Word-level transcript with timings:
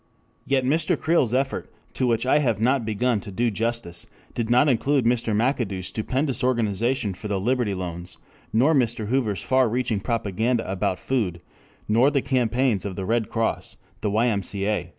Yet 0.47 0.65
Mr. 0.65 0.99
Creel's 0.99 1.31
effort, 1.31 1.71
to 1.93 2.07
which 2.07 2.25
I 2.25 2.39
have 2.39 2.59
not 2.59 2.83
begun 2.85 3.19
to 3.19 3.29
do 3.29 3.51
justice, 3.51 4.07
did 4.33 4.49
not 4.49 4.67
include 4.67 5.05
Mr. 5.05 5.35
McAdoo's 5.35 5.89
stupendous 5.89 6.43
organization 6.43 7.13
for 7.13 7.27
the 7.27 7.39
Liberty 7.39 7.75
Loans, 7.75 8.17
nor 8.51 8.73
Mr. 8.73 9.09
Hoover's 9.09 9.43
far 9.43 9.69
reaching 9.69 9.99
propaganda 9.99 10.67
about 10.67 10.97
food, 10.97 11.39
nor 11.87 12.09
the 12.09 12.23
campaigns 12.23 12.83
of 12.83 12.95
the 12.95 13.05
Red 13.05 13.29
Cross, 13.29 13.77
the 14.01 14.09
Y. 14.09 14.25
M. 14.25 14.41
C. 14.41 14.65
A. 14.67 14.89